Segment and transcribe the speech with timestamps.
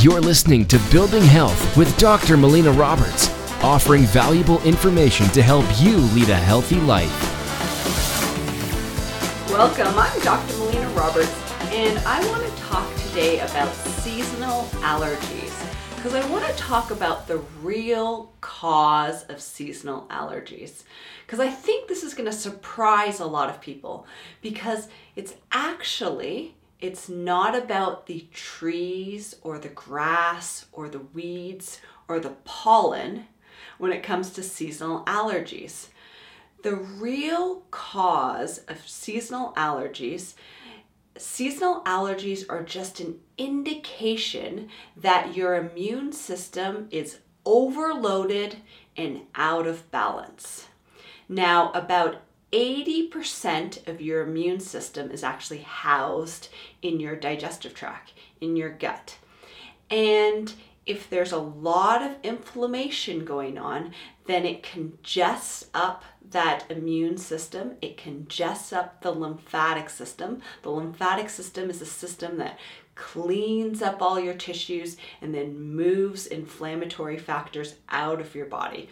[0.00, 2.36] You're listening to Building Health with Dr.
[2.36, 3.30] Melina Roberts,
[3.64, 7.10] offering valuable information to help you lead a healthy life.
[9.50, 10.56] Welcome, I'm Dr.
[10.58, 11.34] Melina Roberts,
[11.72, 15.52] and I want to talk today about seasonal allergies
[15.96, 20.84] because I want to talk about the real cause of seasonal allergies.
[21.26, 24.06] Because I think this is going to surprise a lot of people
[24.42, 24.86] because
[25.16, 32.36] it's actually it's not about the trees or the grass or the weeds or the
[32.44, 33.26] pollen
[33.78, 35.88] when it comes to seasonal allergies.
[36.62, 40.34] The real cause of seasonal allergies
[41.18, 48.56] seasonal allergies are just an indication that your immune system is overloaded
[48.96, 50.68] and out of balance.
[51.28, 52.22] Now, about
[52.52, 56.48] 80% of your immune system is actually housed
[56.82, 59.18] in your digestive tract, in your gut.
[59.90, 60.52] And
[60.86, 63.92] if there's a lot of inflammation going on,
[64.26, 67.72] then it congests up that immune system.
[67.82, 70.40] It congests up the lymphatic system.
[70.62, 72.58] The lymphatic system is a system that
[72.98, 78.88] cleans up all your tissues and then moves inflammatory factors out of your body.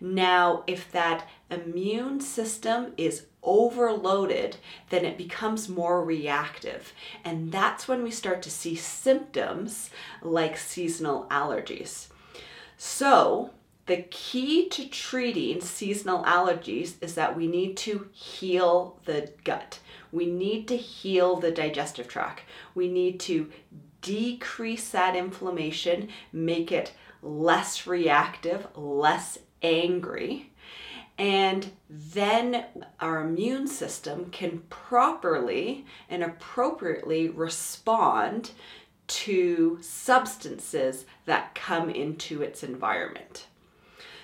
[0.00, 4.56] Now, if that immune system is overloaded,
[4.88, 6.92] then it becomes more reactive.
[7.22, 9.90] And that's when we start to see symptoms
[10.22, 12.08] like seasonal allergies.
[12.78, 13.50] So,
[13.86, 19.80] the key to treating seasonal allergies is that we need to heal the gut.
[20.12, 22.42] We need to heal the digestive tract.
[22.74, 23.50] We need to
[24.00, 30.50] decrease that inflammation, make it less reactive, less angry
[31.20, 32.64] and then
[32.98, 38.52] our immune system can properly and appropriately respond
[39.06, 43.44] to substances that come into its environment.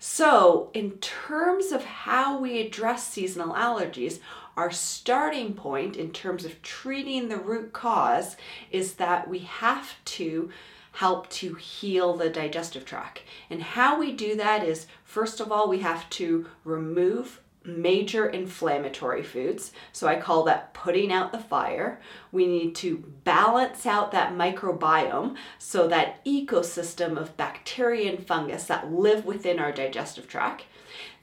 [0.00, 4.20] So, in terms of how we address seasonal allergies,
[4.56, 8.36] our starting point in terms of treating the root cause
[8.70, 10.50] is that we have to
[10.92, 13.22] help to heal the digestive tract.
[13.50, 19.22] And how we do that is first of all, we have to remove major inflammatory
[19.22, 19.72] foods.
[19.92, 22.00] So I call that putting out the fire.
[22.32, 28.92] We need to balance out that microbiome, so that ecosystem of bacteria and fungus that
[28.92, 30.64] live within our digestive tract.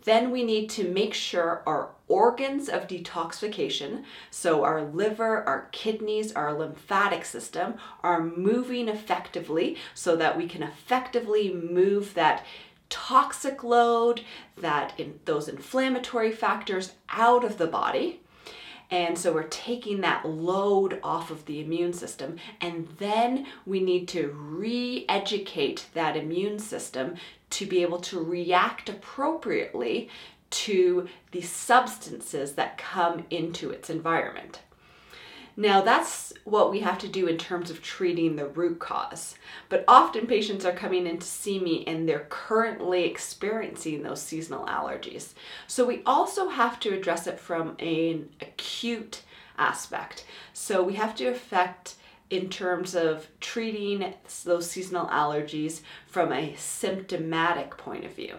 [0.04, 6.32] Then we need to make sure our organs of detoxification, so our liver, our kidneys,
[6.34, 12.46] our lymphatic system, are moving effectively so that we can effectively move that
[12.90, 14.22] toxic load,
[14.58, 18.22] that in, those inflammatory factors out of the body.
[18.92, 22.38] And so we're taking that load off of the immune system.
[22.62, 27.16] And then we need to re educate that immune system
[27.52, 30.10] to be able to react appropriately
[30.52, 34.60] to the substances that come into its environment.
[35.58, 39.36] Now, that's what we have to do in terms of treating the root cause.
[39.70, 44.66] But often patients are coming in to see me and they're currently experiencing those seasonal
[44.66, 45.34] allergies.
[45.68, 49.22] So, we also have to address it from an acute
[49.58, 50.26] aspect.
[50.54, 51.96] So, we have to affect
[52.30, 54.14] in terms of treating
[54.44, 58.36] those seasonal allergies from a symptomatic point of view.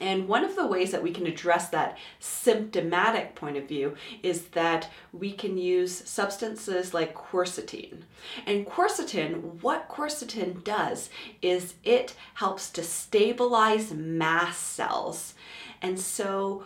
[0.00, 4.46] And one of the ways that we can address that symptomatic point of view is
[4.48, 8.02] that we can use substances like quercetin.
[8.46, 11.10] And quercetin, what quercetin does
[11.42, 15.34] is it helps to stabilize mast cells.
[15.82, 16.64] And so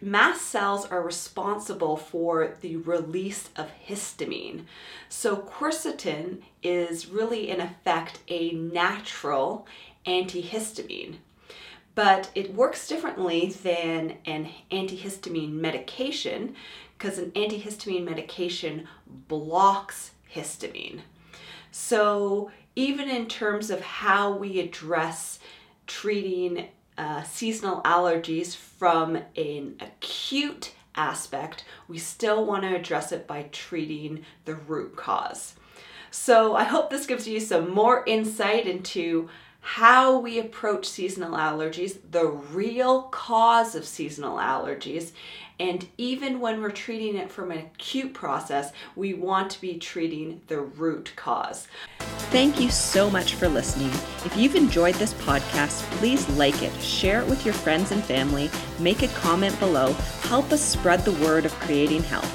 [0.00, 4.64] mast cells are responsible for the release of histamine.
[5.08, 9.66] So quercetin is really in effect a natural
[10.04, 11.16] antihistamine
[11.96, 16.54] but it works differently than an antihistamine medication
[16.96, 18.86] because an antihistamine medication
[19.28, 21.00] blocks histamine.
[21.72, 25.38] So, even in terms of how we address
[25.86, 26.68] treating
[26.98, 34.24] uh, seasonal allergies from an acute aspect, we still want to address it by treating
[34.44, 35.54] the root cause.
[36.10, 39.30] So, I hope this gives you some more insight into
[39.66, 45.10] how we approach seasonal allergies, the real cause of seasonal allergies,
[45.58, 50.40] and even when we're treating it from an acute process, we want to be treating
[50.46, 51.66] the root cause.
[52.30, 53.90] Thank you so much for listening.
[54.24, 58.48] If you've enjoyed this podcast, please like it, share it with your friends and family,
[58.78, 62.32] make a comment below, help us spread the word of creating health.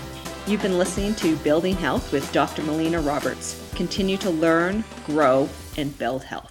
[0.49, 2.61] You've been listening to Building Health with Dr.
[2.63, 3.65] Melina Roberts.
[3.73, 6.50] Continue to learn, grow, and build health.